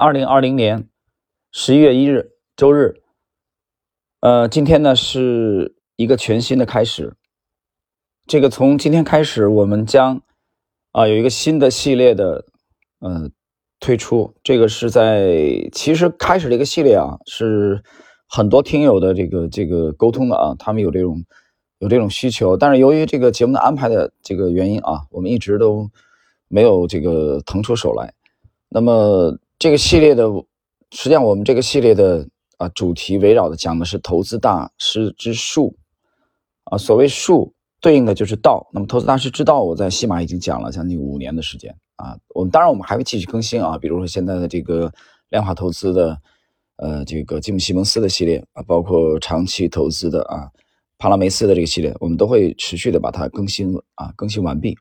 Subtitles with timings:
[0.00, 0.88] 二零二零年
[1.52, 3.02] 十一月一日周日，
[4.20, 7.16] 呃，今天呢是一个全新的开始。
[8.26, 10.22] 这个从今天开始，我们将
[10.92, 12.46] 啊有一个新的系列的
[13.00, 13.28] 呃
[13.78, 14.34] 推出。
[14.42, 17.82] 这个是在其实开始这个系列啊，是
[18.26, 21.22] 很多听友的这个这个沟通的啊，他们有这种
[21.78, 25.90] 有这种需求，但是由于这个节目的安排的这个原因啊，我们一直都
[26.48, 28.14] 没有这个腾出手来。
[28.70, 29.38] 那么。
[29.60, 30.24] 这个系列的，
[30.90, 32.26] 实际上我们这个系列的
[32.56, 35.76] 啊主题围绕的讲的是投资大师之术，
[36.64, 38.66] 啊，所谓术对应的就是道。
[38.72, 42.16] 那么投资大师之道，我在西马已经讲了将近五年的时间啊。
[42.34, 44.90] 我们当然我们还会继续更新啊，比如说现在的这个
[45.28, 46.18] 量化投资的，
[46.76, 50.48] 呃，这个吉姆西蒙斯的系列啊，包括长期投资的啊，
[50.96, 54.74] 帕拉梅斯的这个系列，我们都会持续的把它更新啊，更新完毕。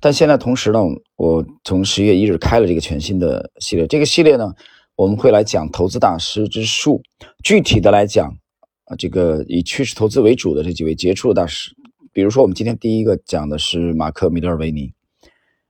[0.00, 0.78] 但现在同时呢，
[1.16, 3.86] 我从十月一日开了这个全新的系列。
[3.86, 4.52] 这个系列呢，
[4.96, 7.00] 我们会来讲投资大师之术。
[7.42, 8.36] 具体的来讲，
[8.84, 11.74] 啊，这个以趋势投资为主的这几位杰出的大师，
[12.12, 14.92] 比如说我们今天第一个讲的是马克·米德尔维尼，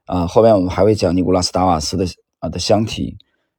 [0.06, 2.04] 啊，后面我们还会讲尼古拉斯·达瓦斯的
[2.40, 3.16] 啊的箱体，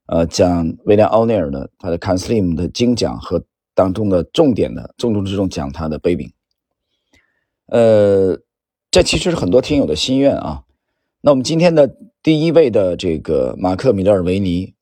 [0.07, 3.41] 呃，讲威廉·奥尼尔的他的 Canslim 的精讲和
[3.73, 6.29] 当中的重点的重中之重讲他的杯柄，
[7.67, 8.37] 呃，
[8.95, 10.63] 这其实是很多听友的心愿啊。
[11.19, 14.73] 那我们今天的第一位的这个马克·米德尔维尼，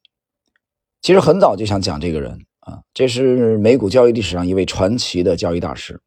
[1.02, 6.00] 其实很早就想讲这个人啊，这是美股交易历史上一位传奇的交易大师。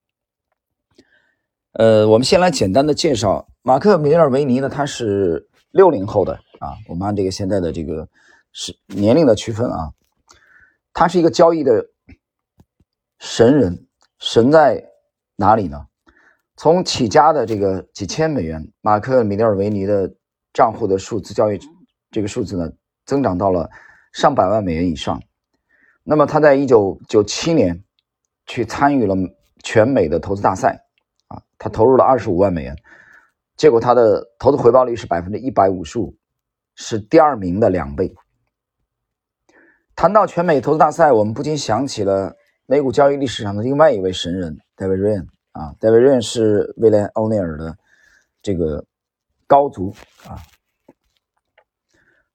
[1.72, 8.08] 呃，我们先来简单的介绍马克·米德尔维尼呢，他是六零后的啊，我们按这个现在的这个
[8.52, 9.90] 是年龄的区分啊，
[10.92, 11.84] 他是一个交易的
[13.18, 13.88] 神人，
[14.20, 14.90] 神在
[15.34, 15.88] 哪里呢？
[16.56, 20.12] 从起家的这个几千美元，马克·米德尔维尼的。
[20.56, 21.60] 账户的数字交易，
[22.10, 22.72] 这个数字呢，
[23.04, 23.68] 增长到了
[24.14, 25.20] 上百万美元以上。
[26.02, 27.84] 那么他在一九九七年
[28.46, 29.14] 去参与了
[29.62, 30.82] 全美的投资大赛，
[31.28, 32.74] 啊，他投入了二十五万美元，
[33.54, 36.16] 结果他的投资回报率是百分之一百五十五，
[36.74, 38.14] 是第二名的两倍。
[39.94, 45.26] 谈到全美投资大赛，我们不禁想起了美股交易历史上的另外一位神人戴维·瑞恩
[45.56, 47.76] 啊，戴维·瑞恩是威廉·欧内尔的
[48.42, 48.84] 这个。
[49.48, 49.94] 高足
[50.26, 50.42] 啊，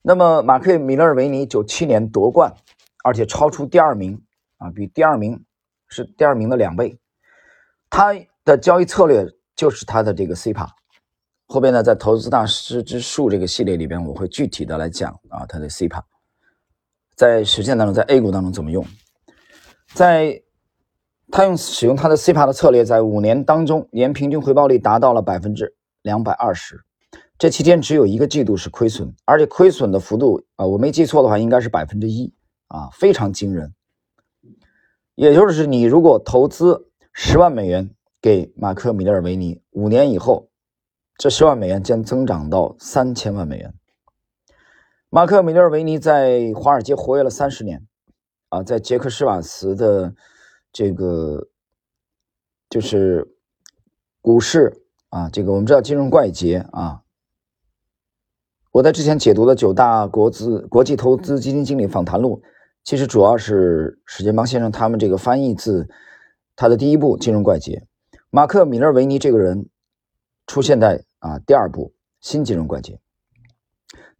[0.01, 2.53] 那么马克·米勒尔维尼九七年夺冠，
[3.03, 4.23] 而且超出第二名
[4.59, 5.43] 啊，比第二名
[5.89, 6.97] 是第二名的两倍。
[7.89, 8.13] 他
[8.45, 9.27] 的交易策略
[9.57, 10.73] 就是他的这个 C 帕。
[11.47, 16.01] 后边呢，在投资大师之术这个系列里边，我会具体的来讲啊，他的 C 帕
[17.17, 18.87] 在实践当中，在 A 股当中怎么用。
[19.93, 20.41] 在
[21.31, 26.81] 他用使用他的 C 帕的策略，在五年当中年平均回报率达到了百分之两百二十。
[27.37, 32.33] 这期间只有一个季度是亏损，而且亏损的幅度啊，我没记错的话，应该是百分之一
[32.67, 33.73] 啊，非常惊人。
[35.15, 37.89] 也就是你如果投资十万美元
[38.21, 40.49] 给马克·米勒尔维尼，五年以后，
[41.17, 43.73] 这十万美元将增长到三千万美元。
[45.09, 47.87] 马克·米勒尔维尼在华尔街活跃了三十年，
[48.49, 50.13] 啊，在杰克·施瓦茨的
[50.71, 51.47] 这个
[52.69, 53.27] 就是
[54.21, 57.01] 股市啊，这个我们知道金融怪杰啊。
[58.71, 62.41] 我在之前解读的九大国资国际投资基金经理访谈录，
[62.85, 65.89] 其实主要是史建邦先生他们这个翻译自
[66.55, 67.83] 他的第一部《金融怪杰》，
[68.29, 69.67] 马克·米勒维尼这个人
[70.47, 71.87] 出现在啊第二部
[72.21, 72.93] 《新金融怪杰》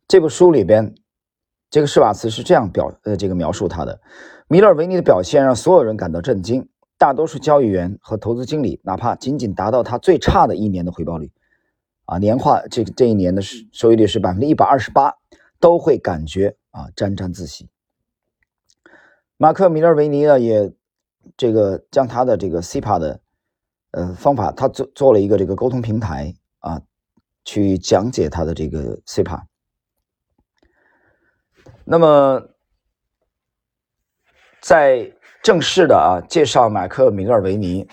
[0.05, 0.93] 这部书里边，
[1.71, 3.99] 这个施瓦茨是这样表呃这个描述他的：
[4.49, 6.67] 米勒维尼的表现让所有人感到震惊，
[6.97, 11.31] 大多数交易员和投资经理哪怕仅仅达到他最差的一年的回报率。
[12.03, 15.15] 啊，年化这这一年的收益率是百分之一百二十八，
[15.61, 17.69] 都会感觉啊沾沾自喜。
[19.37, 20.73] 马克·米勒维尼呢，也
[21.37, 23.21] 这个将他的这个 Cpa 的
[23.91, 26.81] 呃方法，他做做了一个这个沟通平台啊，
[27.45, 29.43] 去讲解他的这个 Cpa。
[31.83, 32.41] 那么
[34.61, 35.11] 在
[35.41, 37.87] 正式的啊介绍马克·米勒维尼。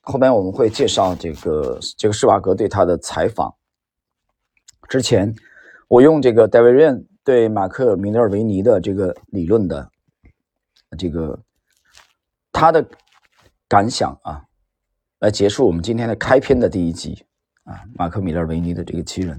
[0.00, 3.54] 后面我们会介绍这个这个施瓦格对他的采访。
[4.88, 5.34] 之前
[5.86, 9.90] 我用这个戴维·瑞恩对马克·米勒维尼的这个理论的
[10.96, 11.38] 这个
[12.52, 12.82] 他的
[13.68, 14.42] 感想啊，
[15.18, 17.22] 来结束我们今天的开篇的第一集
[17.64, 17.84] 啊。
[17.94, 19.38] 马克·米勒维尼的这个奇人，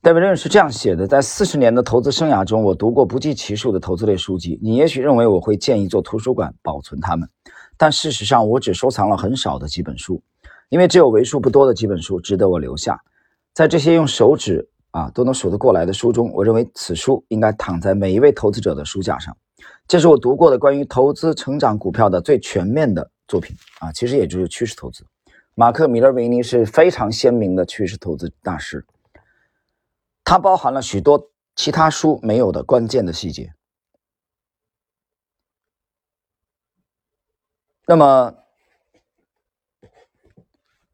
[0.00, 4.56] 戴维·瑞恩是这样写的：在四十年的投资生涯中，我读过不计其数的投资类书籍。
[4.62, 7.28] 你也许认为我会建议做图书馆保存它们。
[7.76, 10.22] 但事实上，我只收藏了很少的几本书，
[10.68, 13.00] 因为只有为数不多的几本书值得我留下。
[13.52, 19.36] 在这些用手指啊都能数得过来的书中，我认为此书应该躺在每一位投资者的书架上。
[19.88, 25.02] 这是我读过的关于投资成长股票的最全面的作品啊，其实也就是趋势投资。
[25.56, 28.84] 马克·米勒维尼是非常鲜明的趋势投资大师，
[30.28, 33.50] 它包含了许多其他书没有的关键的细节。
[37.86, 38.34] 那么，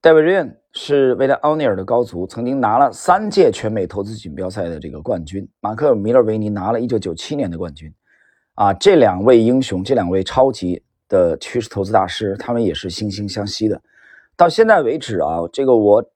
[0.00, 5.50] 戴维·瑞恩是维达奥尼尔的高足，曾经拿了三届全美投资锦标赛的这个冠军。
[5.58, 7.92] 马克·米勒维尼拿了一九九七年的冠军。
[8.54, 13.82] 啊，这两位英雄，这两位超级的趋势投资大师，他们也是惺惺相惜的。
[14.36, 16.08] 到现在为止啊，这个我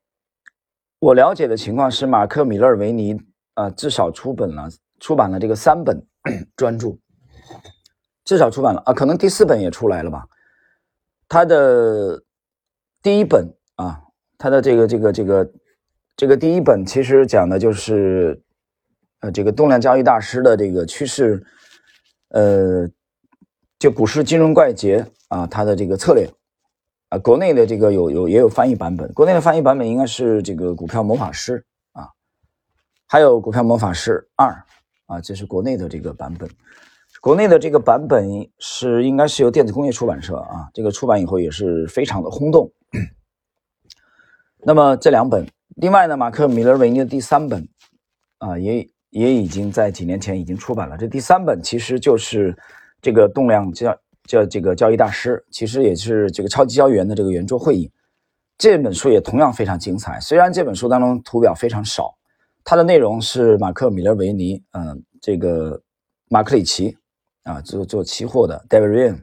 [1.01, 3.17] 我了解的情况是，马克·米勒维尼
[3.55, 4.69] 啊，至少出本了
[4.99, 6.05] 出版了这个三本
[6.57, 6.99] 专著，
[8.25, 10.27] 至少出版了啊，可能第四本也出来了吧。
[11.29, 12.21] 他的
[13.01, 14.03] 第一本啊，
[14.39, 15.53] 他的这个这个这个
[16.17, 18.43] 这个第一本其实讲的就是
[19.21, 21.45] 呃这个动量交易大师的这个趋势，
[22.31, 22.89] 呃，
[23.79, 26.29] 就股市金融怪杰啊，他的这个策略
[27.09, 32.09] 啊，国内的这个有有也有翻译版本，国内的翻译版本应该是这个股票魔法师啊，
[33.07, 34.65] 还有股票魔法师二
[35.07, 36.49] 啊，这是国内的这个版本。
[37.21, 42.71] 国内的这个版本是应该是由电子工业出版社啊，这个出版以后也是非常的轰动。
[44.59, 45.47] 那么这两本，
[45.77, 47.67] 另外呢，马克·米勒维尼的第三本
[48.39, 50.97] 啊，也也已经在几年前已经出版了。
[50.97, 52.57] 这第三本其实就是
[53.01, 53.97] 这个动量叫
[54.29, 57.91] 叫这个交易大师，其实也是这个超级交易员的这个圆桌会议。
[58.57, 62.17] 这本书也同样非常精彩，虽然这本书当中图表非常少，
[62.63, 65.83] 它的内容是马克·米勒维尼，嗯，这个
[66.29, 66.97] 马克里奇。
[67.45, 69.23] 啊，做做期货的 David Ryan，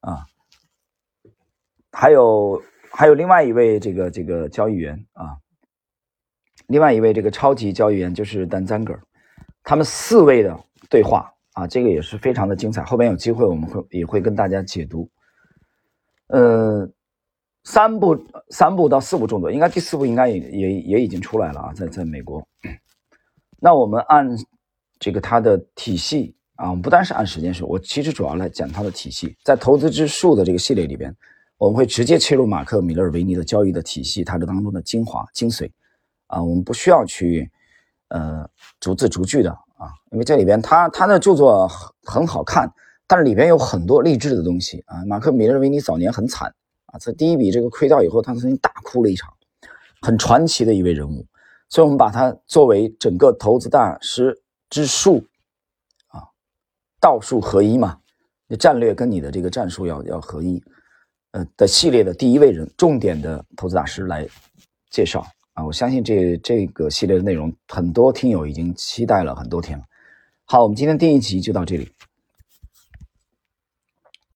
[0.00, 0.24] 啊，
[1.90, 5.36] 还有还有另外一位这个这个交易员啊，
[6.68, 8.98] 另外一位这个超级交易员就是 Dan Zanger，
[9.62, 10.58] 他们四位的
[10.88, 12.82] 对话啊，这个也是非常的精彩。
[12.82, 15.08] 后边有机会我们会也会跟大家解读。
[16.28, 16.88] 呃，
[17.64, 22.46] 三部三部到四部重作，应该第四部应该也也也已经出来了啊，在在美国。
[23.60, 24.28] 那我们按
[24.98, 26.34] 这个它的体系。
[26.56, 29.34] 啊，我们不单是按时间说，我其实主要来讲它的体系。
[29.42, 31.12] 在投资之树的这个系列里边，
[31.56, 35.68] 我们会直接切入马克·米勒维尼的交易的体系，它这当中的精华精髓。
[36.26, 37.50] 啊，我们不需要去
[38.08, 42.72] 呃逐字逐句的啊，因为这里边他他的著作很很好看，
[43.08, 45.04] 但是里边有很多励志的东西啊。
[45.06, 46.54] 马克·米勒维尼早年很惨
[46.86, 49.28] 啊，在第一笔这个亏掉以后，他曾经大哭了一场，
[50.00, 51.26] 很传奇的一位人物。
[51.68, 54.40] 所以，我们把它作为整个投资大师
[54.70, 55.26] 之术
[56.08, 56.22] 啊。
[57.00, 57.98] 道术合一嘛，
[58.46, 60.62] 你战略跟你的这个战术要要合一，
[61.32, 64.28] 呃的系列的第一位人，重点的投资大师来
[64.90, 69.84] 介绍啊，我相信这这个系列的内容，很多听友已经期待了很多天了。
[70.44, 71.88] 好，我们今天第一集就到这里。